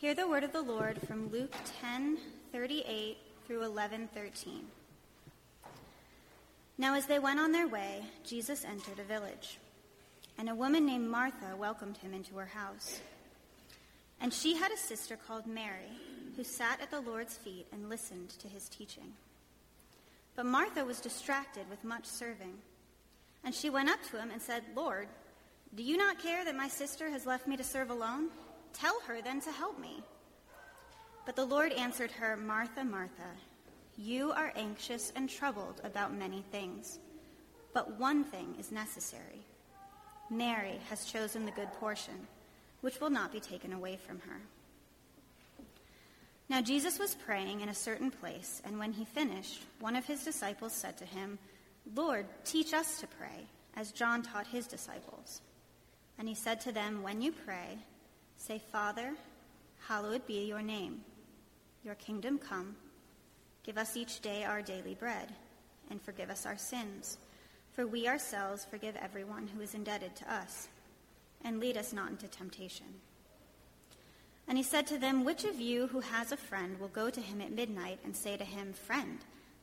[0.00, 1.52] Hear the word of the Lord from Luke
[1.82, 4.70] 10:38 through 11:13.
[6.78, 9.58] Now as they went on their way, Jesus entered a village,
[10.38, 13.02] and a woman named Martha welcomed him into her house.
[14.18, 16.00] And she had a sister called Mary,
[16.34, 19.12] who sat at the Lord's feet and listened to his teaching.
[20.34, 22.62] But Martha was distracted with much serving.
[23.44, 25.08] And she went up to him and said, Lord,
[25.74, 28.30] do you not care that my sister has left me to serve alone?
[28.72, 30.02] Tell her then to help me.
[31.26, 33.30] But the Lord answered her, Martha, Martha,
[33.96, 36.98] you are anxious and troubled about many things,
[37.74, 39.44] but one thing is necessary.
[40.30, 42.26] Mary has chosen the good portion,
[42.80, 44.40] which will not be taken away from her.
[46.48, 50.24] Now Jesus was praying in a certain place, and when he finished, one of his
[50.24, 51.38] disciples said to him,
[51.94, 55.42] Lord, teach us to pray, as John taught his disciples.
[56.18, 57.78] And he said to them, When you pray,
[58.40, 59.14] say, Father,
[59.86, 61.02] hallowed be your name.
[61.84, 62.74] Your kingdom come.
[63.62, 65.28] Give us each day our daily bread,
[65.90, 67.18] and forgive us our sins,
[67.74, 70.68] for we ourselves forgive everyone who is indebted to us.
[71.44, 72.86] And lead us not into temptation.
[74.48, 77.20] And he said to them, Which of you who has a friend will go to
[77.20, 79.18] him at midnight and say to him, Friend,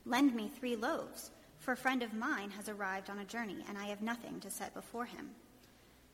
[0.06, 3.78] lend me three loaves, for a friend of mine has arrived on a journey, and
[3.78, 5.31] I have nothing to set before him?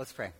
[0.00, 0.30] Let's pray.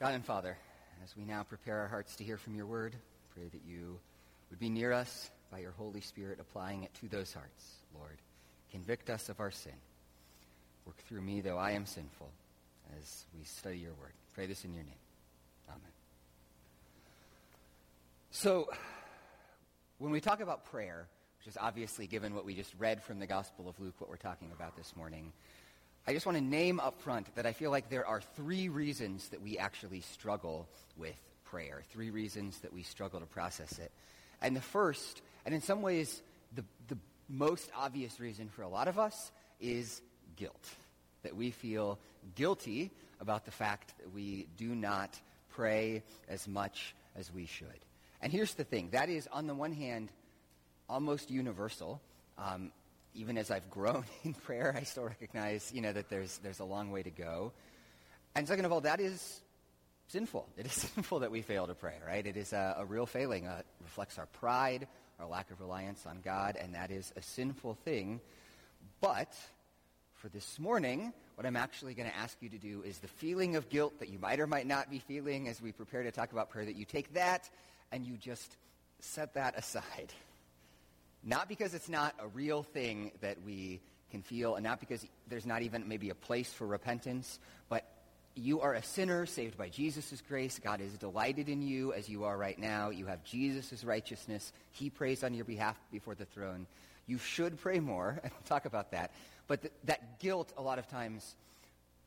[0.00, 0.58] God and Father,
[1.04, 2.96] as we now prepare our hearts to hear from your word,
[3.36, 4.00] pray that you
[4.50, 8.18] would be near us by your Holy Spirit, applying it to those hearts, Lord.
[8.72, 9.76] Convict us of our sin.
[10.86, 12.32] Work through me, though I am sinful,
[12.98, 14.14] as we study your word.
[14.34, 14.92] Pray this in your name.
[15.68, 15.92] Amen.
[18.32, 18.68] So,
[19.98, 21.06] when we talk about prayer,
[21.40, 24.16] which is obviously, given what we just read from the Gospel of Luke, what we're
[24.16, 25.32] talking about this morning,
[26.10, 29.28] I just want to name up front that I feel like there are three reasons
[29.28, 30.66] that we actually struggle
[30.96, 33.92] with prayer, three reasons that we struggle to process it.
[34.42, 36.20] And the first, and in some ways
[36.56, 40.02] the, the most obvious reason for a lot of us, is
[40.34, 40.68] guilt.
[41.22, 41.96] That we feel
[42.34, 45.16] guilty about the fact that we do not
[45.50, 47.68] pray as much as we should.
[48.20, 50.08] And here's the thing that is, on the one hand,
[50.88, 52.00] almost universal.
[52.36, 52.72] Um,
[53.14, 56.64] even as I've grown in prayer, I still recognize, you know, that there's, there's a
[56.64, 57.52] long way to go.
[58.34, 59.40] And second of all, that is
[60.08, 60.48] sinful.
[60.56, 62.26] It is sinful that we fail to pray, right?
[62.26, 63.46] It is a, a real failing.
[63.46, 64.86] Uh, it reflects our pride,
[65.18, 68.20] our lack of reliance on God, and that is a sinful thing.
[69.00, 69.34] But
[70.14, 73.56] for this morning, what I'm actually going to ask you to do is the feeling
[73.56, 76.32] of guilt that you might or might not be feeling as we prepare to talk
[76.32, 77.48] about prayer, that you take that
[77.92, 78.56] and you just
[79.00, 80.12] set that aside.
[81.22, 85.46] Not because it's not a real thing that we can feel, and not because there's
[85.46, 87.38] not even maybe a place for repentance,
[87.68, 87.84] but
[88.34, 90.58] you are a sinner saved by Jesus' grace.
[90.62, 92.90] God is delighted in you as you are right now.
[92.90, 94.52] You have Jesus' righteousness.
[94.72, 96.66] He prays on your behalf before the throne.
[97.06, 99.12] You should pray more, and we'll talk about that.
[99.46, 101.34] But th- that guilt, a lot of times,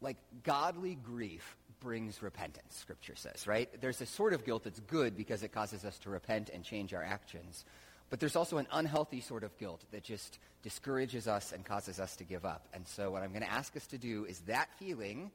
[0.02, 3.70] like godly grief, brings repentance, Scripture says, right?
[3.82, 6.94] There's a sort of guilt that's good because it causes us to repent and change
[6.94, 7.66] our actions.
[8.10, 12.16] But there's also an unhealthy sort of guilt that just discourages us and causes us
[12.18, 12.68] to give up.
[12.74, 15.32] And so what I'm going to ask us to do is that feeling,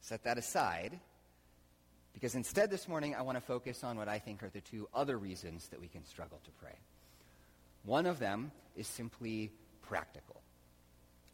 [0.00, 0.98] set that aside,
[2.14, 4.88] because instead this morning I want to focus on what I think are the two
[4.94, 6.76] other reasons that we can struggle to pray.
[7.84, 9.50] One of them is simply
[9.82, 10.40] practical.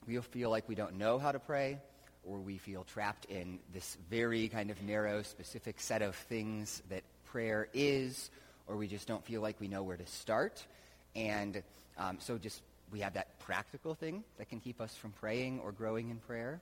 [0.06, 1.78] We feel like we don't know how to pray,
[2.24, 7.02] or we feel trapped in this very kind of narrow, specific set of things that
[7.26, 8.30] prayer is,
[8.66, 10.64] or we just don't feel like we know where to start.
[11.14, 11.62] And
[11.98, 12.62] um, so just
[12.92, 16.60] we have that practical thing that can keep us from praying or growing in prayer.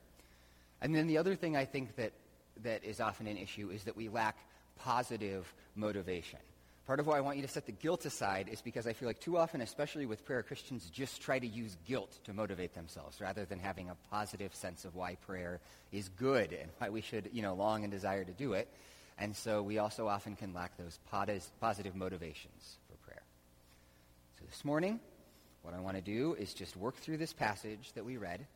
[0.81, 2.13] And then the other thing I think that,
[2.63, 4.39] that is often an issue is that we lack
[4.79, 6.39] positive motivation.
[6.87, 9.07] Part of why I want you to set the guilt aside is because I feel
[9.07, 13.21] like too often, especially with prayer, Christians just try to use guilt to motivate themselves
[13.21, 15.61] rather than having a positive sense of why prayer
[15.93, 18.67] is good and why we should, you know, long and desire to do it.
[19.21, 20.99] And so we also often can lack those
[21.61, 23.23] positive motivations for prayer.
[24.39, 24.99] So this morning,
[25.63, 28.47] what I want to do is just work through this passage that we read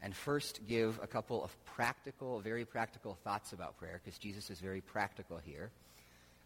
[0.00, 4.60] and first give a couple of practical, very practical thoughts about prayer because Jesus is
[4.60, 5.70] very practical here.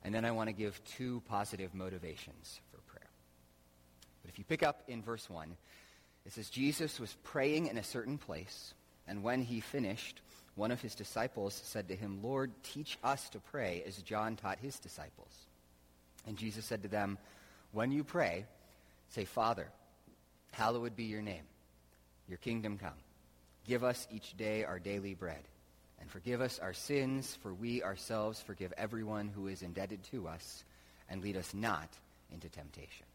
[0.03, 3.11] And then I want to give two positive motivations for prayer.
[4.23, 5.55] But if you pick up in verse 1,
[6.25, 8.73] it says, Jesus was praying in a certain place,
[9.07, 10.23] and when he finished,
[10.55, 14.59] one of his disciples said to him, Lord, teach us to pray as John taught
[14.59, 15.33] his disciples.
[16.27, 17.19] And Jesus said to them,
[17.73, 18.45] When you pray,
[19.09, 19.69] say, Father,
[20.53, 21.45] hallowed be your name.
[22.29, 22.91] Your kingdom come.
[23.67, 25.43] Give us each day our daily bread
[26.03, 30.65] and forgive us our sins, for we ourselves forgive everyone who is indebted to us,
[31.09, 31.89] and lead us not
[32.33, 33.07] into temptation.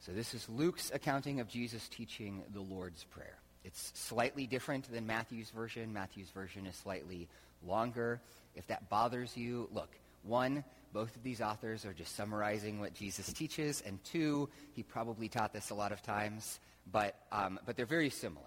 [0.00, 3.38] So this is Luke's accounting of Jesus teaching the Lord's Prayer.
[3.64, 5.92] It's slightly different than Matthew's version.
[5.92, 7.28] Matthew's version is slightly
[7.66, 8.20] longer.
[8.54, 9.88] If that bothers you, look,
[10.22, 15.28] one, both of these authors are just summarizing what Jesus teaches, and two, he probably
[15.28, 18.46] taught this a lot of times, but, um, but they're very similar.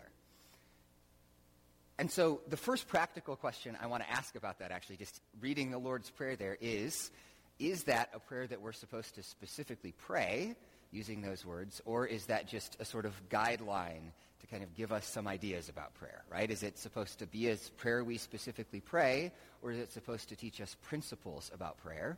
[1.99, 5.71] And so the first practical question I want to ask about that, actually, just reading
[5.71, 7.11] the Lord's Prayer there is,
[7.59, 10.55] is that a prayer that we're supposed to specifically pray
[10.91, 14.11] using those words, or is that just a sort of guideline
[14.41, 16.49] to kind of give us some ideas about prayer, right?
[16.49, 19.31] Is it supposed to be a prayer we specifically pray,
[19.61, 22.17] or is it supposed to teach us principles about prayer?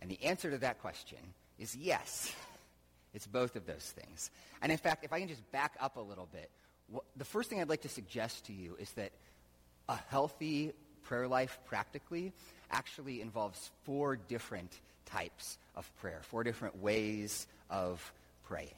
[0.00, 1.18] And the answer to that question
[1.58, 2.34] is yes.
[3.12, 4.30] It's both of those things.
[4.62, 6.48] And in fact, if I can just back up a little bit,
[7.16, 9.10] the first thing I'd like to suggest to you is that
[9.88, 12.32] a healthy prayer life practically
[12.70, 18.12] actually involves four different types of prayer, four different ways of
[18.44, 18.68] praying.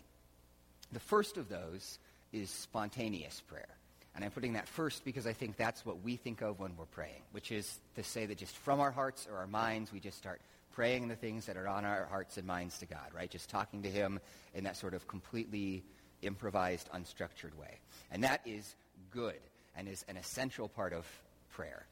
[0.93, 1.99] The first of those
[2.33, 3.69] is spontaneous prayer.
[4.15, 6.85] And I'm putting that first because I think that's what we think of when we're
[6.85, 10.19] praying, which is to say that just from our hearts or our minds, we just
[10.19, 10.41] start
[10.75, 13.31] praying the things that are on our hearts and minds to God, right?
[13.31, 14.21] Just talking to Him
[14.55, 15.83] in that sort of completely
[16.21, 17.79] improvised, unstructured way.
[18.11, 18.75] And that is
[19.11, 19.39] good
[19.77, 21.07] and is an essential part of
[21.51, 21.87] prayer.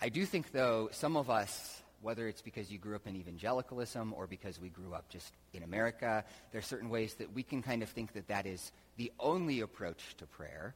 [0.00, 4.12] I do think, though, some of us, whether it's because you grew up in evangelicalism
[4.16, 7.62] or because we grew up just in America, there are certain ways that we can
[7.62, 10.74] kind of think that that is the only approach to prayer,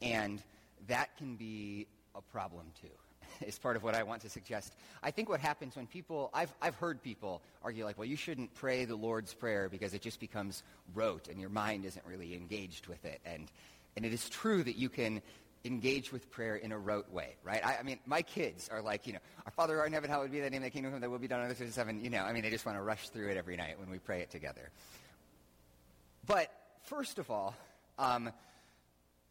[0.00, 0.42] and
[0.88, 2.88] that can be a problem too
[3.46, 4.74] is part of what I want to suggest.
[5.02, 8.54] I think what happens when people, I've, I've heard people argue like, well, you shouldn't
[8.54, 10.62] pray the Lord's Prayer because it just becomes
[10.94, 13.20] rote and your mind isn't really engaged with it.
[13.24, 13.50] And,
[13.96, 15.22] and it is true that you can
[15.64, 17.64] engage with prayer in a rote way, right?
[17.64, 20.30] I, I, mean, my kids are like, you know, our Father art in heaven, hallowed
[20.32, 22.02] be thy name, thy kingdom come, thy will be done on earth as heaven.
[22.02, 23.98] You know, I mean, they just want to rush through it every night when we
[23.98, 24.70] pray it together.
[26.26, 26.52] But
[26.84, 27.54] first of all,
[27.98, 28.30] um,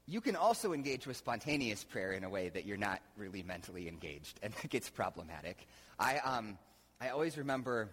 [0.07, 3.87] you can also engage with spontaneous prayer in a way that you're not really mentally
[3.87, 5.67] engaged, and that gets problematic.
[5.99, 6.57] I, um,
[6.99, 7.89] I always remember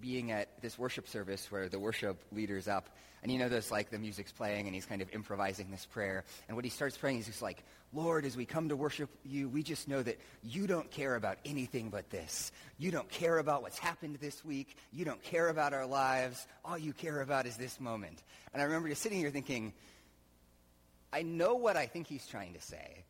[0.00, 2.88] being at this worship service where the worship leader's up,
[3.22, 6.24] and you know, there's like the music's playing, and he's kind of improvising this prayer.
[6.46, 7.64] And what he starts praying is just like,
[7.94, 11.38] Lord, as we come to worship you, we just know that you don't care about
[11.44, 12.50] anything but this.
[12.76, 14.76] You don't care about what's happened this week.
[14.92, 16.46] You don't care about our lives.
[16.64, 18.22] All you care about is this moment.
[18.52, 19.72] And I remember just sitting here thinking,
[21.12, 23.04] I know what I think he's trying to say.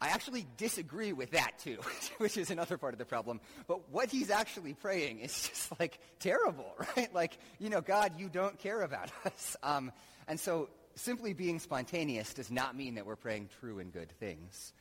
[0.00, 1.78] I actually disagree with that too,
[2.18, 3.40] which is another part of the problem.
[3.66, 7.12] But what he's actually praying is just like terrible, right?
[7.12, 9.56] Like, you know, God, you don't care about us.
[9.62, 9.92] Um,
[10.28, 14.72] and so simply being spontaneous does not mean that we're praying true and good things.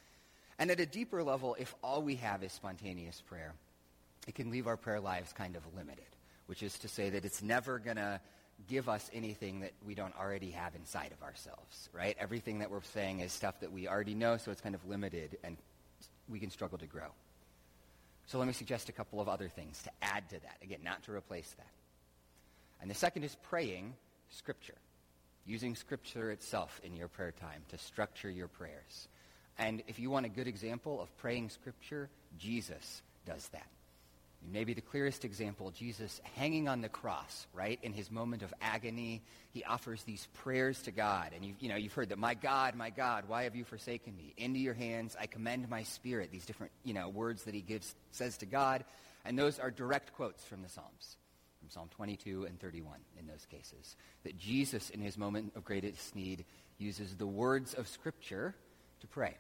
[0.60, 3.54] And at a deeper level, if all we have is spontaneous prayer,
[4.28, 6.06] it can leave our prayer lives kind of limited,
[6.48, 8.20] which is to say that it's never going to
[8.68, 12.16] give us anything that we don't already have inside of ourselves, right?
[12.20, 15.38] Everything that we're saying is stuff that we already know, so it's kind of limited,
[15.44, 15.58] and
[16.28, 17.10] we can struggle to grow.
[18.26, 20.58] So let me suggest a couple of other things to add to that.
[20.62, 21.68] Again, not to replace that.
[22.82, 23.94] And the second is praying
[24.30, 24.76] Scripture,
[25.46, 29.08] using Scripture itself in your prayer time to structure your prayers.
[29.58, 33.68] And if you want a good example of praying Scripture, Jesus does that.
[34.46, 37.80] Maybe the clearest example, Jesus hanging on the cross, right?
[37.82, 41.32] In his moment of agony, he offers these prayers to God.
[41.36, 44.16] And you've, you know, you've heard that, my God, my God, why have you forsaken
[44.16, 44.34] me?
[44.38, 46.32] Into your hands I commend my spirit.
[46.32, 48.86] These different, you know, words that he gives, says to God.
[49.26, 51.18] And those are direct quotes from the Psalms,
[51.60, 53.98] from Psalm 22 and 31 in those cases.
[54.24, 56.46] That Jesus, in his moment of greatest need,
[56.78, 58.56] uses the words of Scripture
[59.02, 59.36] to pray.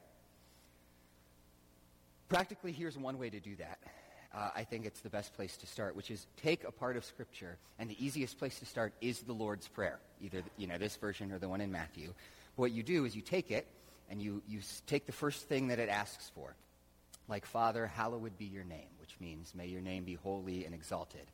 [2.27, 3.79] Practically, here's one way to do that.
[4.38, 7.03] Uh, I think it's the best place to start, which is take a part of
[7.03, 10.96] Scripture, and the easiest place to start is the Lord's Prayer, either you know this
[10.96, 12.13] version or the one in Matthew.
[12.56, 13.65] But what you do is you take it
[14.12, 16.56] and you, you take the first thing that it asks for,
[17.27, 21.25] like Father, hallowed be your name, which means may your name be holy and exalted,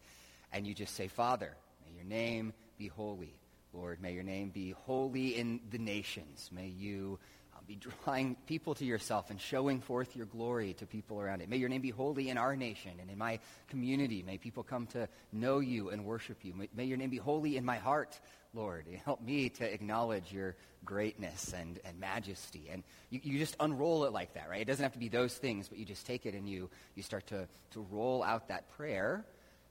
[0.54, 1.54] and you just say Father,
[1.86, 3.34] may your name be holy.
[3.74, 6.50] Lord, may your name be holy in the nations.
[6.54, 7.20] May you
[7.68, 11.50] be drawing people to yourself and showing forth your glory to people around it.
[11.50, 14.24] May your name be holy in our nation and in my community.
[14.24, 16.54] May people come to know you and worship you.
[16.54, 18.20] May, may your name be holy in my heart,
[18.54, 18.86] Lord.
[19.06, 22.70] Help me to acknowledge your greatness and, and majesty.
[22.72, 24.62] And you, you just unroll it like that, right?
[24.62, 27.04] It doesn't have to be those things, but you just take it and you, you
[27.04, 29.26] start to, to roll out that prayer.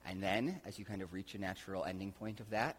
[0.06, 2.76] And then, as you kind of reach a natural ending point of that,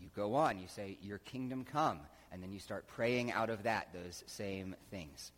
[0.00, 0.58] you go on.
[0.58, 2.00] You say, Your kingdom come
[2.32, 5.32] and then you start praying out of that those same things.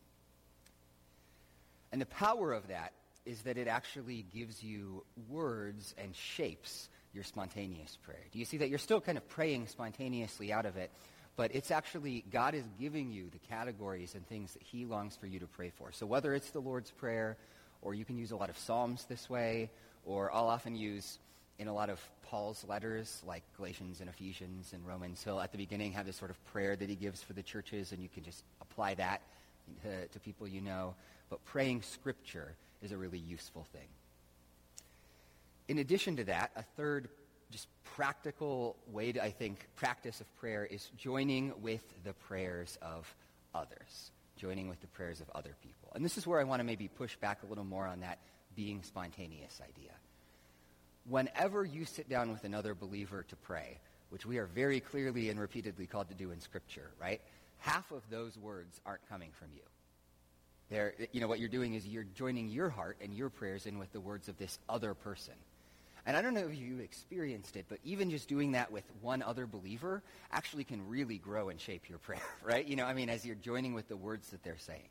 [1.92, 2.92] And the power of that
[3.26, 8.24] is that it actually gives you words and shapes your spontaneous prayer.
[8.32, 10.90] Do you see that you're still kind of praying spontaneously out of it,
[11.36, 15.26] but it's actually God is giving you the categories and things that he longs for
[15.26, 15.92] you to pray for.
[15.92, 17.36] So whether it's the Lord's prayer
[17.82, 19.70] or you can use a lot of psalms this way,
[20.04, 21.18] or I'll often use
[21.60, 25.58] in a lot of Paul's letters, like Galatians and Ephesians and Romans, he'll at the
[25.58, 28.24] beginning have this sort of prayer that he gives for the churches, and you can
[28.24, 29.20] just apply that
[29.82, 30.94] to, to people you know.
[31.28, 33.88] But praying scripture is a really useful thing.
[35.68, 37.10] In addition to that, a third
[37.52, 43.14] just practical way to, I think, practice of prayer is joining with the prayers of
[43.54, 45.92] others, joining with the prayers of other people.
[45.94, 48.18] And this is where I want to maybe push back a little more on that
[48.56, 49.92] being spontaneous idea
[51.08, 53.78] whenever you sit down with another believer to pray,
[54.10, 57.20] which we are very clearly and repeatedly called to do in Scripture, right?
[57.58, 59.62] Half of those words aren't coming from you.
[60.70, 63.78] They're, you know, what you're doing is you're joining your heart and your prayers in
[63.78, 65.34] with the words of this other person.
[66.06, 69.22] And I don't know if you experienced it, but even just doing that with one
[69.22, 70.02] other believer
[70.32, 72.66] actually can really grow and shape your prayer, right?
[72.66, 74.88] You know, I mean, as you're joining with the words that they're saying.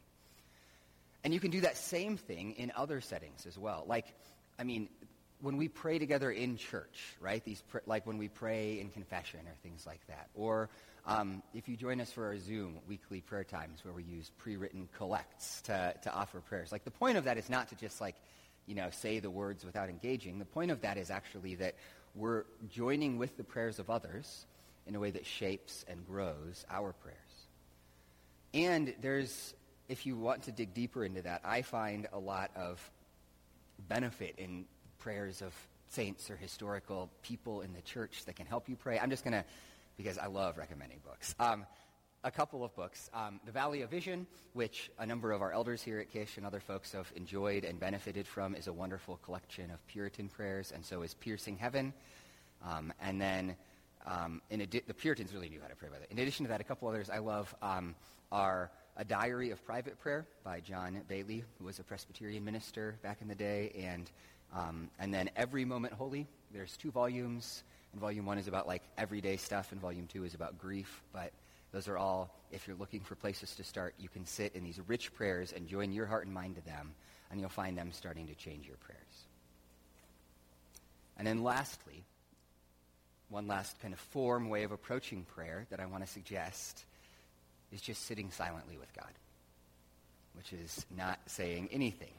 [1.23, 3.83] And you can do that same thing in other settings as well.
[3.87, 4.05] Like,
[4.57, 4.89] I mean,
[5.41, 7.43] when we pray together in church, right?
[7.43, 10.69] These pr- like when we pray in confession or things like that, or
[11.05, 14.87] um, if you join us for our Zoom weekly prayer times where we use pre-written
[14.95, 16.71] collects to, to offer prayers.
[16.71, 18.15] Like the point of that is not to just like,
[18.67, 20.39] you know, say the words without engaging.
[20.39, 21.75] The point of that is actually that
[22.15, 24.45] we're joining with the prayers of others
[24.85, 27.17] in a way that shapes and grows our prayers.
[28.53, 29.53] And there's,
[29.87, 32.79] if you want to dig deeper into that, I find a lot of
[33.87, 34.65] benefit in
[34.99, 35.53] prayers of
[35.89, 38.99] saints or historical people in the church that can help you pray.
[38.99, 39.43] I'm just going to,
[39.97, 41.33] because I love recommending books.
[41.39, 41.65] Um,
[42.23, 43.09] a couple of books.
[43.13, 46.45] Um, the Valley of Vision, which a number of our elders here at Kish and
[46.45, 50.85] other folks have enjoyed and benefited from, is a wonderful collection of Puritan prayers, and
[50.85, 51.93] so is Piercing Heaven.
[52.65, 53.55] Um, and then
[54.05, 56.11] um, adi- the Puritans really knew how to pray by that.
[56.11, 57.95] In addition to that, a couple others I love um,
[58.31, 63.21] are A Diary of Private Prayer by John Baillie, who was a Presbyterian minister back
[63.21, 64.11] in the day, and
[64.53, 67.63] um, and then Every Moment Holy, there's two volumes.
[67.91, 71.01] And volume one is about like everyday stuff, and volume two is about grief.
[71.13, 71.31] But
[71.71, 74.79] those are all, if you're looking for places to start, you can sit in these
[74.87, 76.91] rich prayers and join your heart and mind to them,
[77.31, 79.01] and you'll find them starting to change your prayers.
[81.17, 82.03] And then lastly,
[83.29, 86.85] one last kind of form way of approaching prayer that I want to suggest
[87.71, 89.11] is just sitting silently with God,
[90.33, 92.13] which is not saying anything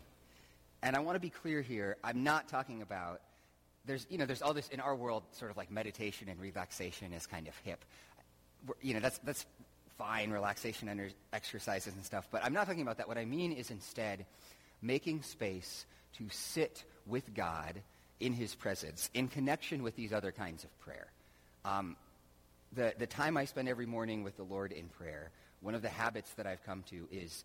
[0.83, 1.97] and I want to be clear here.
[2.03, 3.21] I'm not talking about
[3.87, 7.13] there's you know there's all this in our world sort of like meditation and relaxation
[7.13, 7.85] is kind of hip.
[8.81, 9.47] You know that's that's
[9.99, 13.09] fine relaxation and exercises and stuff, but I'm not talking about that.
[13.09, 14.27] What I mean is instead
[14.81, 15.85] making space
[16.19, 17.81] to sit with God
[18.19, 21.09] in His presence in connection with these other kinds of prayer.
[21.65, 21.97] Um,
[22.73, 25.89] the the time I spend every morning with the Lord in prayer, one of the
[25.89, 27.45] habits that I've come to is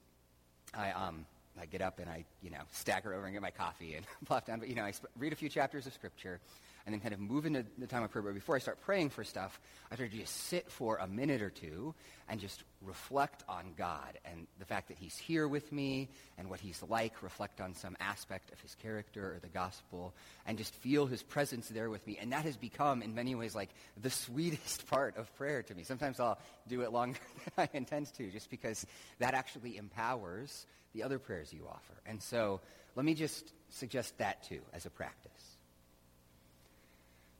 [0.74, 1.25] I um
[1.60, 4.46] I get up and I, you know, stagger over and get my coffee and plop
[4.46, 4.60] down.
[4.60, 6.40] But, you know, I read a few chapters of Scripture
[6.86, 8.22] and then kind of move into the time of prayer.
[8.22, 9.60] But before I start praying for stuff,
[9.92, 11.96] I try to just sit for a minute or two
[12.30, 16.60] and just reflect on God and the fact that he's here with me and what
[16.60, 20.13] he's like, reflect on some aspect of his character or the gospel,
[20.46, 22.18] and just feel his presence there with me.
[22.22, 23.70] And that has become, in many ways, like
[24.01, 25.84] the sweetest part of prayer to me.
[25.84, 27.20] Sometimes I'll do it longer
[27.56, 28.86] than I intend to, just because
[29.20, 31.94] that actually empowers the other prayers you offer.
[32.06, 32.62] And so
[32.96, 35.32] let me just suggest that too as a practice.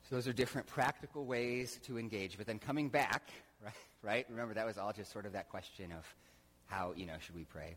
[0.10, 2.38] So those are different practical ways to engage.
[2.38, 3.30] But then coming back,
[3.64, 4.26] right, right?
[4.30, 6.06] Remember that was all just sort of that question of
[6.68, 7.76] how, you know, should we pray?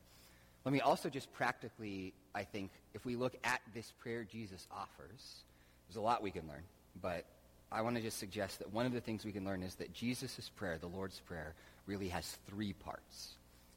[0.65, 5.45] Let me also just practically, I think, if we look at this prayer Jesus offers,
[5.89, 6.65] there's a lot we can learn,
[7.01, 7.25] but
[7.73, 9.95] I want to just suggest that one of the things we can learn is that
[9.95, 11.55] Jesus' prayer, the Lord's Prayer,
[11.87, 13.37] really has three parts,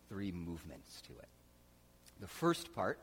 [0.09, 1.27] three movements to it.
[2.19, 2.99] The first part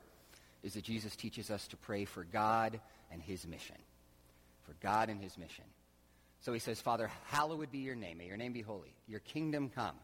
[0.63, 3.77] is that Jesus teaches us to pray for God and his mission.
[4.69, 5.65] For God and his mission.
[6.41, 8.19] So he says, Father, hallowed be your name.
[8.19, 8.95] May your name be holy.
[9.07, 9.97] Your kingdom come.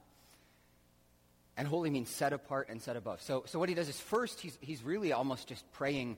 [1.59, 3.21] And holy means set apart and set above.
[3.21, 6.17] So, so what he does is first, he's, he's really almost just praying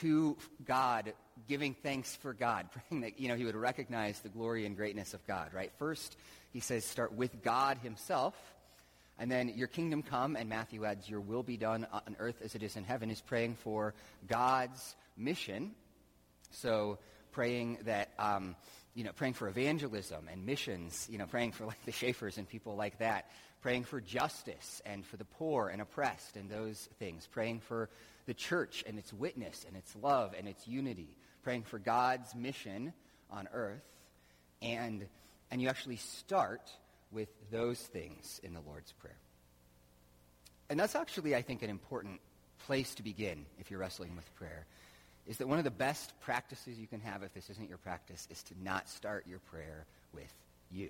[0.00, 1.12] to God,
[1.48, 5.12] giving thanks for God, praying that, you know, he would recognize the glory and greatness
[5.12, 5.72] of God, right?
[5.78, 6.16] First,
[6.52, 8.36] he says, start with God himself.
[9.18, 12.54] And then your kingdom come, and Matthew adds, your will be done on earth as
[12.54, 13.92] it is in heaven, is praying for
[14.28, 15.72] God's mission.
[16.52, 16.98] So
[17.32, 18.56] praying that, um,
[18.94, 22.48] you know, praying for evangelism and missions, you know, praying for like the Schaeffers and
[22.48, 23.30] people like that,
[23.60, 27.88] praying for justice and for the poor and oppressed and those things, praying for
[28.26, 32.92] the church and its witness and its love and its unity, praying for God's mission
[33.30, 33.84] on earth.
[34.62, 35.06] And,
[35.50, 36.70] and you actually start
[37.10, 39.16] with those things in the Lord's Prayer.
[40.70, 42.20] And that's actually, I think, an important
[42.66, 44.66] place to begin if you're wrestling with prayer,
[45.28, 48.26] is that one of the best practices you can have if this isn't your practice
[48.30, 50.32] is to not start your prayer with
[50.70, 50.88] you.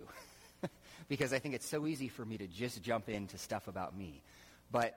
[1.08, 4.22] because I think it's so easy for me to just jump into stuff about me.
[4.70, 4.96] But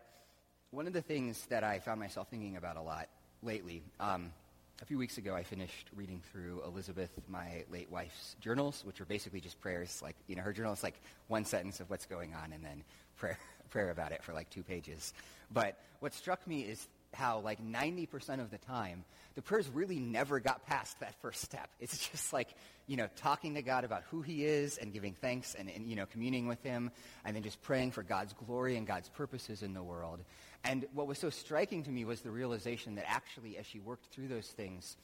[0.70, 3.10] one of the things that I found myself thinking about a lot
[3.42, 4.32] lately, um,
[4.80, 9.06] a few weeks ago I finished reading through Elizabeth, my late wife's journals, which are
[9.06, 10.02] basically just prayers.
[10.04, 12.84] Like, you know, her journal is like one sentence of what's going on and then
[13.18, 13.40] prayer,
[13.72, 15.14] prayer about it for like two pages.
[15.52, 19.04] But what struck me is how like 90% of the time,
[19.36, 21.70] the prayers really never got past that first step.
[21.80, 22.50] It's just like,
[22.88, 25.96] you know, talking to God about who he is and giving thanks and, and, you
[25.96, 26.92] know, communing with him
[27.26, 30.20] and then just praying for God's glory and God's purposes in the world.
[30.64, 34.06] And what was so striking to me was the realization that actually as she worked
[34.08, 34.96] through those things,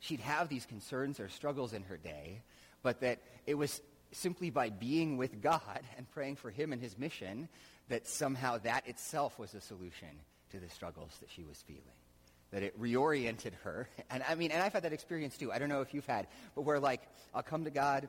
[0.00, 2.42] she'd have these concerns or struggles in her day,
[2.82, 3.80] but that it was
[4.12, 7.48] simply by being with God and praying for him and his mission
[7.88, 10.08] that somehow that itself was a solution
[10.54, 11.82] to the struggles that she was feeling.
[12.50, 13.88] That it reoriented her.
[14.10, 15.52] And I mean, and I've had that experience too.
[15.52, 17.02] I don't know if you've had, but where like
[17.34, 18.08] I'll come to God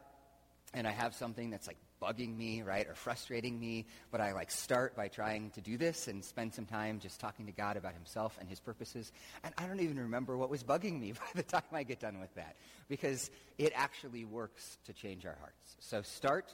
[0.74, 4.52] and I have something that's like bugging me, right, or frustrating me, but I like
[4.52, 7.94] start by trying to do this and spend some time just talking to God about
[7.94, 9.12] himself and his purposes.
[9.44, 12.20] And I don't even remember what was bugging me by the time I get done
[12.20, 12.56] with that
[12.88, 15.78] because it actually works to change our hearts.
[15.80, 16.54] So start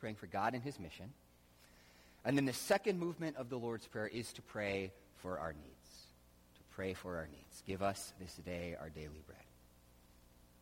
[0.00, 1.12] praying for God and his mission.
[2.26, 5.90] And then the second movement of the Lord's Prayer is to pray for our needs.
[6.56, 7.62] To pray for our needs.
[7.64, 9.38] Give us this day our daily bread.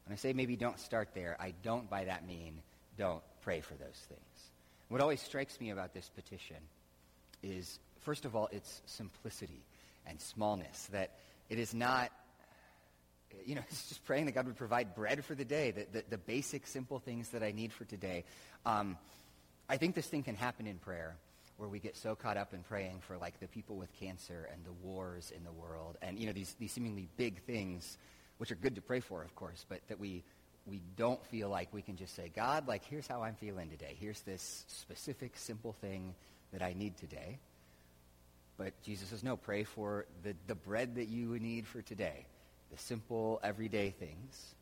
[0.04, 2.60] When I say maybe don't start there, I don't by that mean
[2.98, 4.50] don't pray for those things.
[4.88, 6.58] What always strikes me about this petition
[7.42, 9.64] is, first of all, its simplicity
[10.06, 10.90] and smallness.
[10.92, 11.12] That
[11.48, 12.12] it is not,
[13.46, 16.04] you know, it's just praying that God would provide bread for the day, the, the,
[16.10, 18.24] the basic, simple things that I need for today.
[18.66, 18.98] Um,
[19.66, 21.16] I think this thing can happen in prayer
[21.56, 24.64] where we get so caught up in praying for like the people with cancer and
[24.64, 27.98] the wars in the world and you know these, these seemingly big things
[28.38, 30.24] which are good to pray for of course but that we
[30.66, 33.96] we don't feel like we can just say god like here's how i'm feeling today.
[34.00, 36.14] Here's this specific simple thing
[36.52, 37.38] that i need today.
[38.56, 42.26] But jesus says no pray for the, the bread that you need for today
[42.72, 44.54] the simple everyday things.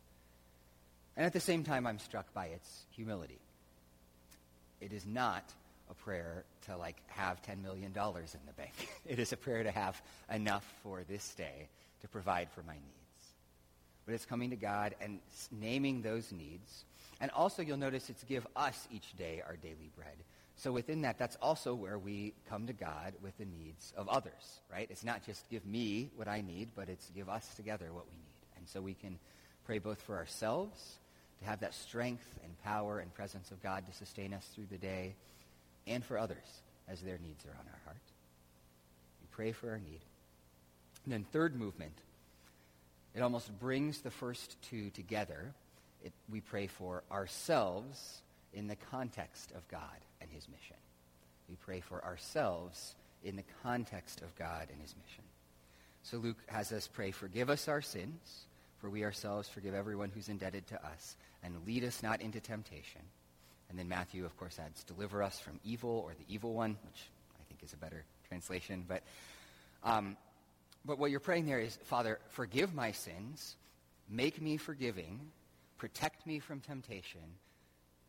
[1.15, 3.39] And at the same time i'm struck by its humility.
[4.81, 5.43] It is not
[5.93, 8.73] a prayer to like have $10 million in the bank.
[9.05, 10.01] it is a prayer to have
[10.31, 11.67] enough for this day
[12.01, 13.27] to provide for my needs.
[14.05, 15.19] But it's coming to God and
[15.51, 16.85] naming those needs.
[17.21, 20.15] And also you'll notice it's give us each day our daily bread.
[20.55, 24.61] So within that, that's also where we come to God with the needs of others,
[24.71, 24.87] right?
[24.89, 28.15] It's not just give me what I need, but it's give us together what we
[28.17, 28.57] need.
[28.57, 29.17] And so we can
[29.65, 30.97] pray both for ourselves,
[31.39, 34.77] to have that strength and power and presence of God to sustain us through the
[34.77, 35.15] day,
[35.87, 37.97] and for others as their needs are on our heart.
[39.21, 40.01] We pray for our need.
[41.05, 41.97] And then third movement,
[43.15, 45.53] it almost brings the first two together.
[46.03, 48.21] It, we pray for ourselves
[48.53, 49.81] in the context of God
[50.21, 50.77] and his mission.
[51.49, 55.23] We pray for ourselves in the context of God and his mission.
[56.03, 58.45] So Luke has us pray, forgive us our sins,
[58.79, 63.01] for we ourselves forgive everyone who's indebted to us, and lead us not into temptation
[63.73, 67.09] and then Matthew, of course, adds, deliver us from evil or the evil one, which
[67.39, 68.85] I think is a better translation.
[68.87, 69.01] But,
[69.83, 70.15] um,
[70.85, 73.55] but what you're praying there is, Father, forgive my sins,
[74.07, 75.19] make me forgiving,
[75.79, 77.21] protect me from temptation,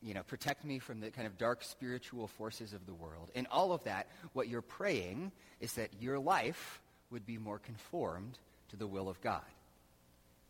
[0.02, 3.30] you know, protect me from the kind of dark spiritual forces of the world.
[3.34, 8.38] In all of that, what you're praying is that your life would be more conformed
[8.68, 9.40] to the will of God.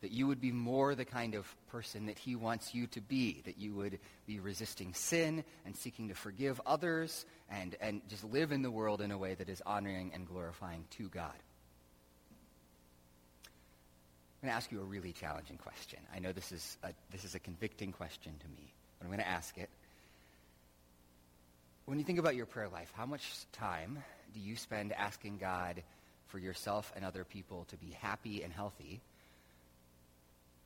[0.04, 3.40] That you would be more the kind of person that he wants you to be.
[3.46, 8.52] That you would be resisting sin and seeking to forgive others and, and just live
[8.52, 11.32] in the world in a way that is honoring and glorifying to God.
[14.42, 16.00] I'm going to ask you a really challenging question.
[16.14, 19.24] I know this is a, this is a convicting question to me, but I'm going
[19.24, 19.70] to ask it.
[21.86, 25.82] When you think about your prayer life, how much time do you spend asking God
[26.26, 29.00] for yourself and other people to be happy and healthy,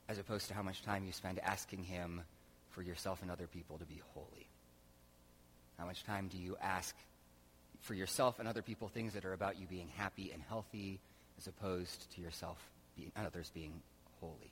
[0.09, 2.23] as opposed to how much time you spend asking him
[2.71, 4.49] for yourself and other people to be holy?
[5.77, 6.95] How much time do you ask
[7.81, 10.99] for yourself and other people things that are about you being happy and healthy,
[11.37, 12.57] as opposed to yourself
[12.97, 13.81] being, and others being
[14.19, 14.51] holy?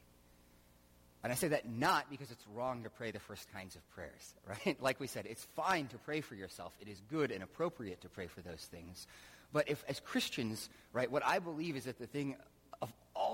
[1.24, 4.36] And I say that not because it's wrong to pray the first kinds of prayers,
[4.48, 4.82] right?
[4.82, 6.72] Like we said, it's fine to pray for yourself.
[6.80, 9.08] It is good and appropriate to pray for those things.
[9.52, 12.36] But if, as Christians, right, what I believe is that the thing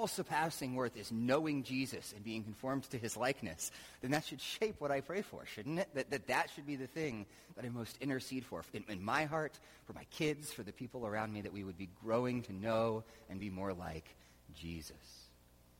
[0.03, 4.41] all surpassing worth is knowing Jesus and being conformed to his likeness, then that should
[4.41, 5.87] shape what I pray for, shouldn't it?
[5.95, 9.23] That that, that should be the thing that I most intercede for in, in my
[9.23, 12.53] heart, for my kids, for the people around me, that we would be growing to
[12.53, 14.13] know and be more like
[14.53, 15.29] Jesus.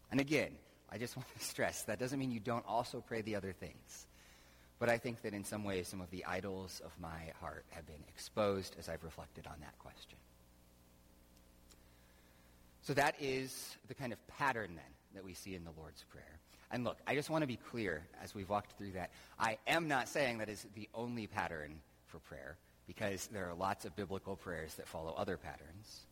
[0.10, 0.52] And again,
[0.90, 4.08] I just want to stress that doesn't mean you don't also pray the other things.
[4.80, 7.86] But I think that in some ways, some of the idols of my heart have
[7.86, 10.18] been exposed as I've reflected on that question.
[12.84, 16.40] So that is the kind of pattern then that we see in the Lord's Prayer.
[16.70, 19.12] And look, I just want to be clear as we've walked through that.
[19.40, 23.86] I am not saying that is the only pattern for prayer because there are lots
[23.86, 26.08] of biblical prayers that follow other patterns.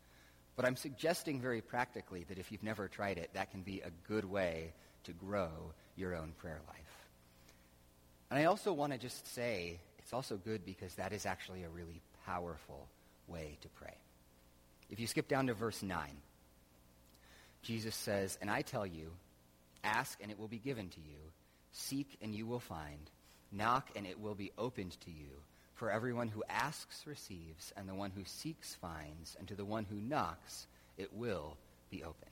[0.56, 3.92] But I'm suggesting very practically that if you've never tried it, that can be a
[4.08, 7.08] good way to grow your own prayer life.
[8.30, 11.70] And I also want to just say it's also good because that is actually a
[11.70, 12.88] really powerful
[13.28, 13.96] way to pray.
[14.90, 15.98] If you skip down to verse 9,
[17.62, 19.12] Jesus says, And I tell you,
[19.84, 21.18] ask and it will be given to you,
[21.72, 23.10] seek and you will find,
[23.52, 25.30] knock and it will be opened to you.
[25.76, 29.86] For everyone who asks receives, and the one who seeks finds, and to the one
[29.86, 31.58] who knocks it will
[31.90, 32.32] be opened.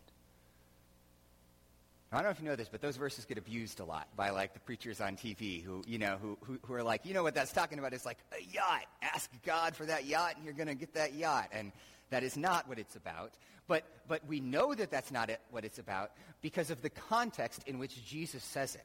[2.11, 4.31] I don't know if you know this, but those verses get abused a lot by
[4.31, 7.21] like the preachers on TV who, you know, who, who, who are like, you know
[7.21, 7.93] what that's talking about?
[7.93, 8.85] It's like a yacht.
[9.03, 11.49] Ask God for that yacht and you're going to get that yacht.
[11.51, 11.71] And
[12.09, 13.33] that is not what it's about.
[13.67, 17.63] But, but we know that that's not it, what it's about because of the context
[17.67, 18.83] in which Jesus says it.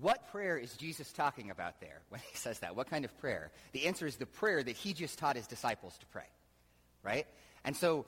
[0.00, 2.76] What prayer is Jesus talking about there when he says that?
[2.76, 3.50] What kind of prayer?
[3.72, 6.28] The answer is the prayer that he just taught his disciples to pray,
[7.02, 7.26] right?
[7.64, 8.04] And so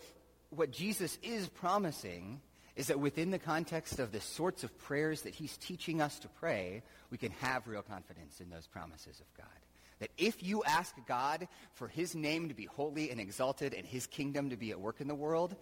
[0.51, 2.41] what Jesus is promising
[2.77, 6.29] is that within the context of the sorts of prayers that he's teaching us to
[6.29, 9.47] pray, we can have real confidence in those promises of God.
[10.01, 14.07] That if you ask God for his name to be holy and exalted and his
[14.07, 15.57] kingdom to be at work in the world,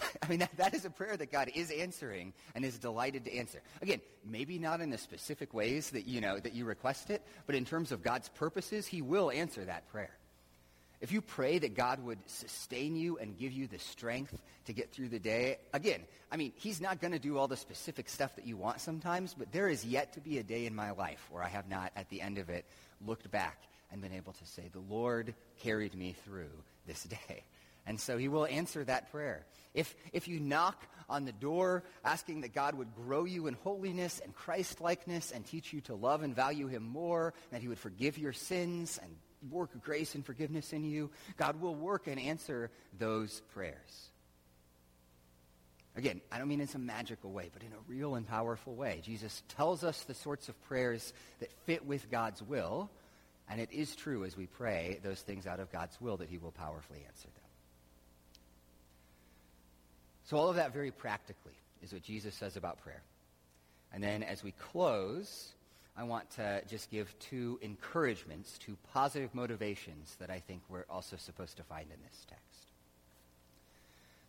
[0.22, 3.36] I mean, that, that is a prayer that God is answering and is delighted to
[3.36, 3.60] answer.
[3.82, 7.54] Again, maybe not in the specific ways that, you know, that you request it, but
[7.54, 10.10] in terms of God's purposes, he will answer that prayer.
[11.00, 14.90] If you pray that God would sustain you and give you the strength to get
[14.90, 16.00] through the day, again,
[16.32, 19.32] I mean, he's not going to do all the specific stuff that you want sometimes,
[19.32, 21.92] but there is yet to be a day in my life where I have not,
[21.94, 22.64] at the end of it,
[23.06, 26.50] looked back and been able to say, the Lord carried me through
[26.86, 27.44] this day.
[27.86, 29.46] And so he will answer that prayer.
[29.72, 34.20] If, if you knock on the door asking that God would grow you in holiness
[34.22, 38.18] and Christ-likeness and teach you to love and value him more, that he would forgive
[38.18, 39.10] your sins and
[39.50, 44.10] work grace and forgiveness in you, God will work and answer those prayers.
[45.96, 49.00] Again, I don't mean in some magical way, but in a real and powerful way.
[49.02, 52.90] Jesus tells us the sorts of prayers that fit with God's will,
[53.50, 56.38] and it is true as we pray those things out of God's will that he
[56.38, 57.44] will powerfully answer them.
[60.24, 63.02] So all of that very practically is what Jesus says about prayer.
[63.92, 65.52] And then as we close,
[65.96, 71.16] I want to just give two encouragements, two positive motivations that I think we're also
[71.16, 72.44] supposed to find in this text.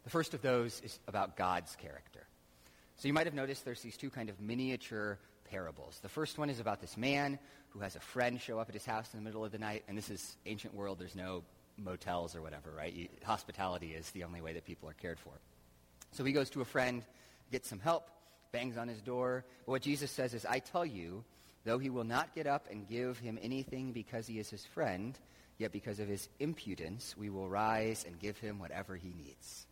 [0.06, 2.26] The first of those is about God's character.
[2.96, 6.00] So you might have noticed there's these two kind of miniature parables.
[6.02, 8.86] The first one is about this man who has a friend show up at his
[8.86, 11.00] house in the middle of the night, and this is ancient world.
[11.00, 11.44] There's no
[11.78, 12.94] motels or whatever, right?
[12.94, 15.32] You, hospitality is the only way that people are cared for.
[16.12, 17.04] So he goes to a friend,
[17.52, 18.10] gets some help,
[18.52, 19.46] bangs on his door.
[19.66, 21.24] But what Jesus says is, I tell you,
[21.66, 25.18] though he will not get up and give him anything because he is his friend,
[25.58, 29.66] yet because of his impudence, we will rise and give him whatever he needs.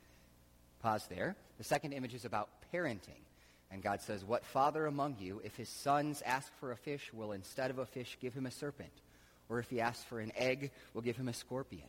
[0.81, 1.35] Pause there.
[1.57, 3.23] The second image is about parenting.
[3.71, 7.31] And God says, What father among you, if his sons ask for a fish, will
[7.31, 8.91] instead of a fish give him a serpent?
[9.49, 11.87] Or if he asks for an egg, we'll give him a scorpion.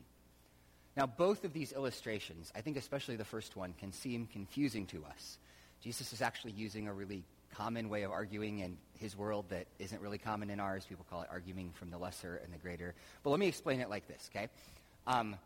[0.97, 5.05] Now, both of these illustrations, I think especially the first one, can seem confusing to
[5.05, 5.39] us.
[5.81, 10.01] Jesus is actually using a really common way of arguing in his world that isn't
[10.03, 10.85] really common in ours.
[10.89, 12.95] People call it arguing from the lesser and the greater.
[13.23, 14.49] But let me explain it like this, okay?
[15.07, 15.37] Um,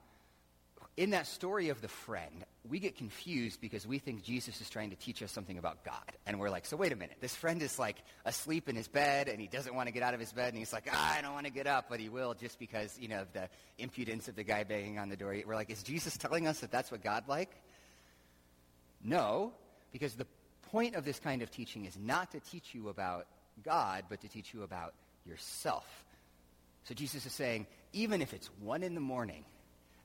[0.96, 4.90] in that story of the friend, we get confused because we think Jesus is trying
[4.90, 6.12] to teach us something about God.
[6.26, 7.16] And we're like, so wait a minute.
[7.20, 10.14] This friend is like asleep in his bed and he doesn't want to get out
[10.14, 12.08] of his bed and he's like, ah, I don't want to get up, but he
[12.08, 13.48] will just because, you know, of the
[13.78, 15.34] impudence of the guy banging on the door.
[15.44, 17.50] We're like, is Jesus telling us that that's what God like?
[19.02, 19.52] No,
[19.92, 20.26] because the
[20.70, 23.26] point of this kind of teaching is not to teach you about
[23.64, 24.94] God, but to teach you about
[25.26, 25.84] yourself.
[26.84, 29.44] So Jesus is saying, even if it's one in the morning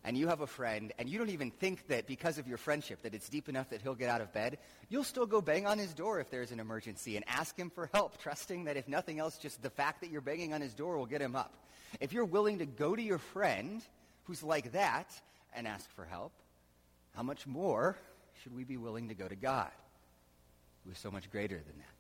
[0.04, 3.02] and you have a friend and you don't even think that because of your friendship
[3.02, 4.58] that it's deep enough that he'll get out of bed,
[4.90, 7.90] you'll still go bang on his door if there's an emergency and ask him for
[7.94, 10.98] help, trusting that if nothing else, just the fact that you're banging on his door
[10.98, 11.54] will get him up.
[12.00, 13.82] If you're willing to go to your friend
[14.24, 15.10] who's like that
[15.54, 16.32] and ask for help,
[17.16, 17.98] how much more
[18.44, 19.72] should we be willing to go to God,
[20.86, 21.94] who is so much greater than that?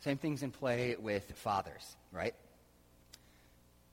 [0.00, 2.34] Same things in play with fathers, right?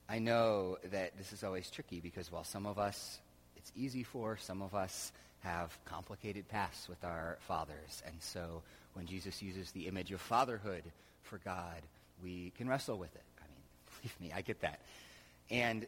[0.08, 3.18] I know that this is always tricky because while some of us
[3.56, 8.02] it's easy for, some of us have complicated pasts with our fathers.
[8.06, 8.62] And so
[8.94, 10.84] when Jesus uses the image of fatherhood
[11.22, 11.82] for God,
[12.22, 13.24] we can wrestle with it.
[13.38, 13.62] I mean,
[14.02, 14.80] believe me, I get that.
[15.50, 15.86] And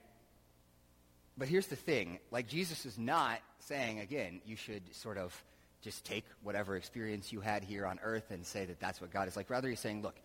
[1.37, 5.41] but here's the thing, like Jesus is not saying again, you should sort of
[5.83, 9.29] just take whatever experience you had here on earth and say that that's what God
[9.29, 9.49] is like.
[9.49, 10.17] Rather he's saying, look,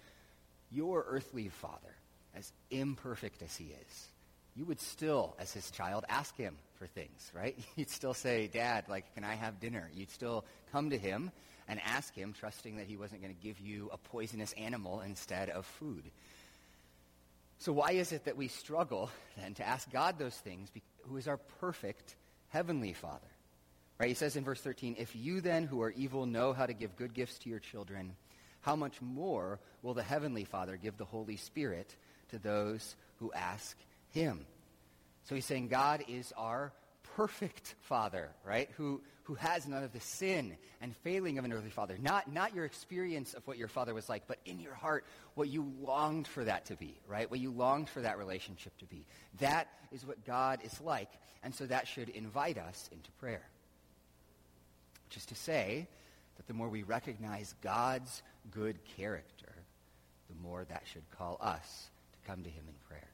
[0.72, 1.96] your earthly father
[2.36, 4.08] as imperfect as he is,
[4.56, 7.58] you would still, as his child, ask him for things, right?
[7.76, 9.90] You'd still say, Dad, like, can I have dinner?
[9.94, 11.32] You'd still come to him
[11.68, 15.50] and ask him, trusting that he wasn't going to give you a poisonous animal instead
[15.50, 16.04] of food.
[17.60, 20.70] So why is it that we struggle then to ask God those things,
[21.04, 22.16] who is our perfect
[22.50, 23.20] heavenly Father?
[24.00, 24.10] Right?
[24.10, 26.96] He says in verse 13, if you then who are evil know how to give
[26.98, 28.16] good gifts to your children,
[28.62, 31.96] how much more will the heavenly Father give the Holy Spirit
[32.34, 33.78] to those who ask
[34.12, 34.46] him.
[35.24, 36.74] So he's saying God is our
[37.16, 38.70] perfect father, right?
[38.78, 41.98] Who, who has none of the sin and failing of an earthly father.
[42.02, 45.48] Not, not your experience of what your father was like, but in your heart, what
[45.48, 47.30] you longed for that to be, right?
[47.30, 49.06] What you longed for that relationship to be.
[49.40, 51.10] That is what God is like.
[51.44, 53.44] And so that should invite us into prayer.
[55.08, 55.88] Which is to say
[56.38, 59.54] that the more we recognize God's good character,
[60.30, 61.90] the more that should call us
[62.26, 63.10] come to him in prayer.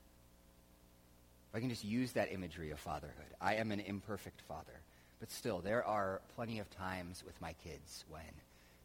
[1.50, 3.34] If I can just use that imagery of fatherhood.
[3.42, 4.82] I am an imperfect father,
[5.20, 8.22] but still, there are plenty of times with my kids when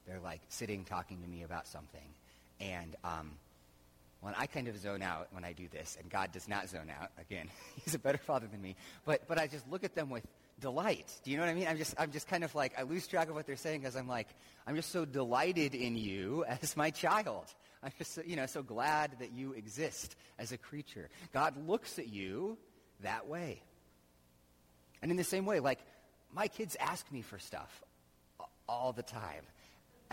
[0.07, 2.09] they're like sitting talking to me about something,
[2.61, 3.33] and um,
[4.21, 6.91] when I kind of zone out when I do this, and God does not zone
[6.91, 7.11] out.
[7.21, 7.49] Again,
[7.85, 8.77] He's a better father than me.
[9.05, 10.27] But but I just look at them with
[10.61, 11.13] delight.
[11.25, 11.67] Do you know what I mean?
[11.67, 13.97] I'm just I'm just kind of like I lose track of what they're saying because
[13.97, 14.29] I'm like
[14.67, 17.47] I'm just so delighted in you as my child.
[17.85, 21.11] I'm just, you know, so glad that you exist as a creature.
[21.35, 22.57] God looks at you
[23.03, 23.63] that way.
[25.03, 25.81] And in the same way, like,
[26.33, 27.83] my kids ask me for stuff
[28.67, 29.45] all the time.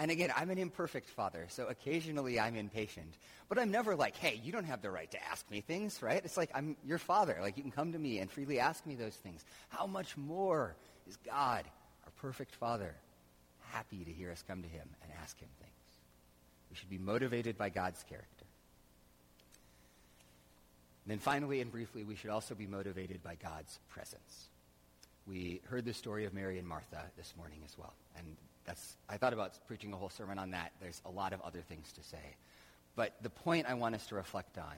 [0.02, 3.14] And again, I'm an imperfect father, so occasionally I'm impatient.
[3.48, 6.20] But I'm never like, hey, you don't have the right to ask me things, right?
[6.26, 7.38] It's like, I'm your father.
[7.40, 9.46] Like, you can come to me and freely ask me those things.
[9.70, 10.76] How much more
[11.08, 11.66] is God,
[12.04, 12.96] our perfect father,
[13.70, 15.72] happy to hear us come to him and ask him things?
[16.72, 18.46] We should be motivated by God's character.
[21.06, 24.50] And then finally and briefly, we should also be motivated by God's presence.
[25.28, 27.94] We heard the story of Mary and Martha this morning as well.
[28.18, 28.36] And
[28.66, 30.72] that's, I thought about preaching a whole sermon on that.
[30.82, 32.36] There's a lot of other things to say.
[32.96, 34.76] But the point I want us to reflect on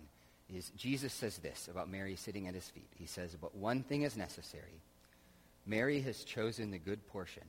[0.49, 2.89] is Jesus says this about Mary sitting at his feet.
[2.95, 4.81] He says, But one thing is necessary.
[5.65, 7.43] Mary has chosen the good portion,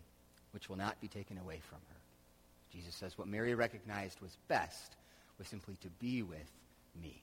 [0.52, 1.96] which will not be taken away from her.
[2.72, 4.96] Jesus says what Mary recognized was best
[5.38, 6.50] was simply to be with
[7.00, 7.22] me.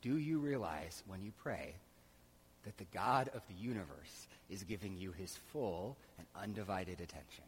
[0.00, 1.74] Do you realize when you pray
[2.64, 7.44] that the God of the universe is giving you his full and undivided attention?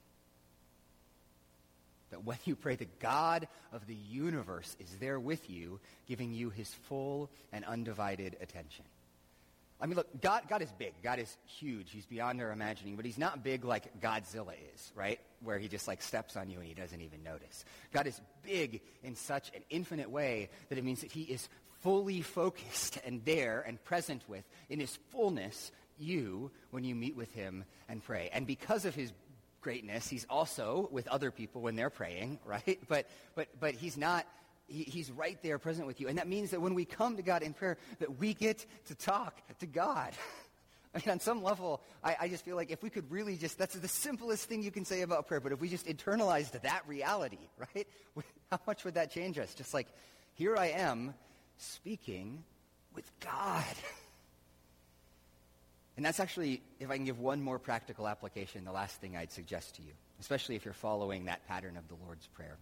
[2.11, 6.51] That when you pray, the God of the universe is there with you, giving you
[6.51, 8.85] his full and undivided attention.
[9.79, 10.95] I mean, look, God, God is big.
[11.03, 11.91] God is huge.
[11.91, 15.21] He's beyond our imagining, but he's not big like Godzilla is, right?
[15.43, 17.65] Where he just like steps on you and he doesn't even notice.
[17.93, 21.47] God is big in such an infinite way that it means that he is
[21.87, 27.33] fully focused and there and present with, in his fullness, you when you meet with
[27.33, 28.29] him and pray.
[28.33, 29.13] And because of his
[29.61, 32.81] greatness, he's also with other people when they're praying, right?
[32.89, 34.27] But, but, but he's not
[34.67, 36.09] he, he's right there present with you.
[36.09, 38.97] And that means that when we come to God in prayer, that we get to
[38.97, 40.11] talk to God.
[40.95, 43.59] I mean, on some level, I, I, just feel like if we could really just,
[43.59, 46.83] that's the simplest thing you can say about prayer, but if we just internalized that
[46.89, 47.39] reality,
[47.77, 47.87] right?
[48.51, 49.55] How much would that change us?
[49.55, 49.87] Just like,
[50.35, 51.15] here I am
[51.59, 52.43] speaking
[52.95, 53.65] with God.
[55.97, 59.33] And that's actually, if I can give one more practical application, the last thing I'd
[59.33, 62.57] suggest to you, especially if you're following that pattern of the Lord's Prayer.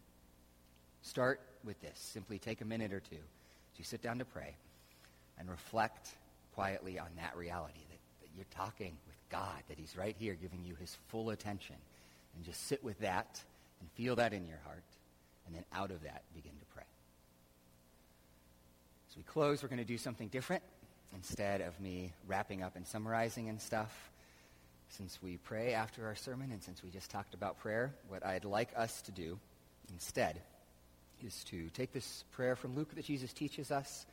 [1.02, 1.98] Start with this.
[1.98, 4.54] Simply take a minute or two as you sit down to pray
[5.38, 6.10] and reflect
[6.54, 10.64] quietly on that reality that, that you're talking with God, that he's right here giving
[10.64, 11.76] you his full attention.
[12.36, 13.40] And just sit with that
[13.80, 14.82] and feel that in your heart.
[15.46, 16.73] And then out of that, begin to pray.
[19.14, 20.64] As we close, we're going to do something different
[21.14, 24.10] instead of me wrapping up and summarizing and stuff.
[24.88, 28.44] Since we pray after our sermon and since we just talked about prayer, what I'd
[28.44, 29.38] like us to do
[29.92, 30.40] instead
[31.24, 34.04] is to take this prayer from Luke that Jesus teaches us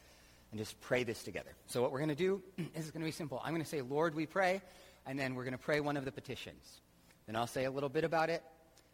[0.51, 1.55] and just pray this together.
[1.65, 3.41] So what we're going to do is it's going to be simple.
[3.43, 4.61] I'm going to say, Lord, we pray,
[5.07, 6.79] and then we're going to pray one of the petitions.
[7.25, 8.43] Then I'll say a little bit about it,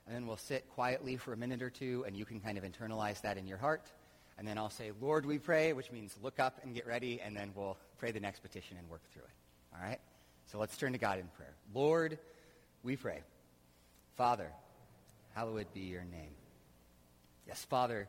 [0.06, 2.64] and then we'll sit quietly for a minute or two, and you can kind of
[2.64, 3.92] internalize that in your heart.
[4.38, 7.36] And then I'll say, Lord, we pray, which means look up and get ready, and
[7.36, 9.76] then we'll pray the next petition and work through it.
[9.76, 10.00] All right?
[10.52, 11.54] So let's turn to God in prayer.
[11.74, 12.20] Lord,
[12.84, 13.22] we pray.
[14.16, 14.52] Father,
[15.34, 16.32] hallowed be your name.
[17.48, 18.08] Yes, Father,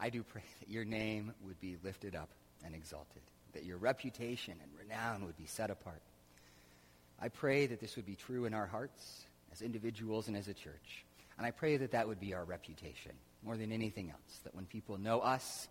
[0.00, 2.28] I do pray that your name would be lifted up
[2.64, 6.02] and exalted, that your reputation and renown would be set apart.
[7.20, 10.54] I pray that this would be true in our hearts as individuals and as a
[10.54, 11.04] church.
[11.36, 13.12] And I pray that that would be our reputation
[13.44, 15.68] more than anything else, that when people know us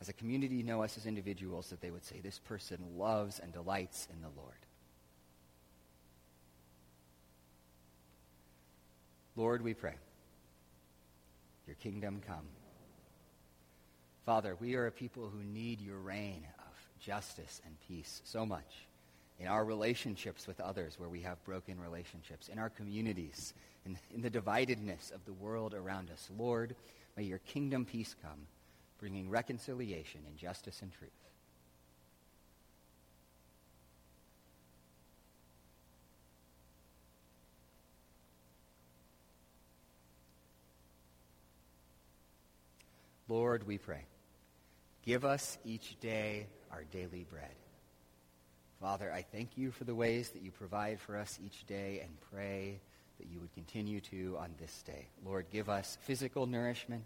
[0.00, 3.52] as a community, know us as individuals, that they would say, this person loves and
[3.52, 4.54] delights in the Lord.
[9.34, 9.94] Lord, we pray,
[11.66, 12.46] your kingdom come.
[14.26, 18.86] Father, we are a people who need your reign of justice and peace so much
[19.40, 23.54] in our relationships with others where we have broken relationships, in our communities,
[23.86, 26.28] in, in the dividedness of the world around us.
[26.36, 26.74] Lord,
[27.18, 28.46] may your kingdom peace come,
[29.00, 31.10] bringing reconciliation and justice and truth.
[43.26, 44.04] Lord, we pray.
[45.04, 47.50] Give us each day our daily bread.
[48.80, 52.16] Father, I thank you for the ways that you provide for us each day and
[52.30, 52.78] pray
[53.18, 55.06] that you would continue to on this day.
[55.24, 57.04] Lord, give us physical nourishment.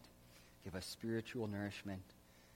[0.65, 2.03] Give us spiritual nourishment.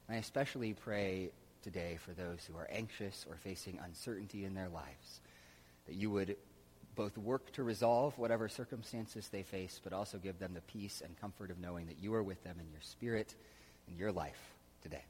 [0.08, 1.30] And I especially pray
[1.62, 5.20] today for those who are anxious or facing uncertainty in their lives,
[5.86, 6.36] that you would
[6.94, 11.20] both work to resolve whatever circumstances they face, but also give them the peace and
[11.20, 13.34] comfort of knowing that you are with them in your spirit
[13.88, 15.04] in your life today.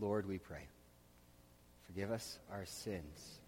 [0.00, 0.66] Lord, we pray.
[1.86, 3.38] Forgive us our sins,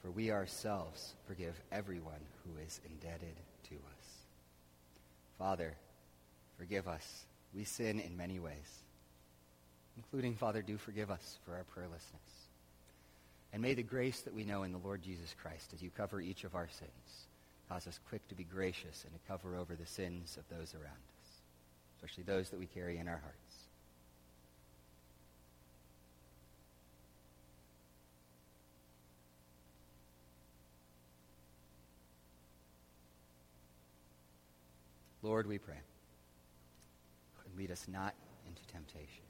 [0.00, 3.36] for we ourselves forgive everyone who is indebted
[3.68, 4.06] to us.
[5.38, 5.74] Father,
[6.58, 7.24] forgive us.
[7.54, 8.82] We sin in many ways,
[9.96, 12.42] including, Father, do forgive us for our prayerlessness.
[13.52, 16.20] And may the grace that we know in the Lord Jesus Christ, as you cover
[16.20, 17.26] each of our sins,
[17.68, 20.86] cause us quick to be gracious and to cover over the sins of those around
[20.86, 21.30] us,
[21.96, 23.51] especially those that we carry in our hearts.
[35.22, 35.78] Lord, we pray.
[37.56, 38.14] Lead us not
[38.46, 39.24] into temptation.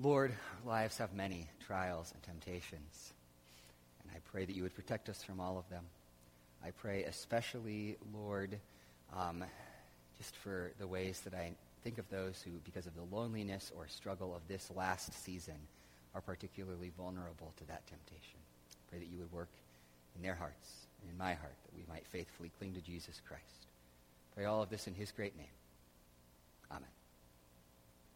[0.00, 3.12] Lord, our lives have many trials and temptations.
[4.02, 5.84] And I pray that you would protect us from all of them.
[6.64, 8.58] I pray especially, Lord,
[9.16, 9.44] um,
[10.18, 13.86] just for the ways that I think of those who, because of the loneliness or
[13.86, 15.56] struggle of this last season,
[16.14, 18.38] are particularly vulnerable to that temptation.
[18.90, 19.50] Pray that you would work
[20.16, 23.66] in their hearts and in my heart, that we might faithfully cling to Jesus Christ.
[24.36, 25.46] Pray all of this in his great name.
[26.70, 26.84] Amen.